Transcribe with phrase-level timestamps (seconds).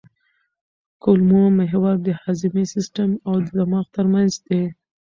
[1.03, 4.63] کولمو محور د هاضمي سیستم او دماغ ترمنځ دی.